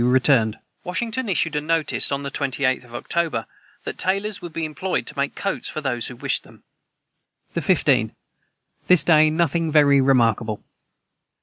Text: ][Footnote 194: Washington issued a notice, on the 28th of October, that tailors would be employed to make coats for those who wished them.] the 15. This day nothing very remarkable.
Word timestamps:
][Footnote 0.01 0.33
194: 0.81 0.81
Washington 0.83 1.29
issued 1.29 1.55
a 1.57 1.61
notice, 1.61 2.11
on 2.11 2.23
the 2.23 2.31
28th 2.31 2.85
of 2.85 2.95
October, 2.95 3.45
that 3.83 3.99
tailors 3.99 4.41
would 4.41 4.51
be 4.51 4.65
employed 4.65 5.05
to 5.05 5.15
make 5.15 5.35
coats 5.35 5.69
for 5.69 5.79
those 5.79 6.07
who 6.07 6.15
wished 6.15 6.41
them.] 6.41 6.63
the 7.53 7.61
15. 7.61 8.15
This 8.87 9.03
day 9.03 9.29
nothing 9.29 9.71
very 9.71 10.01
remarkable. 10.01 10.63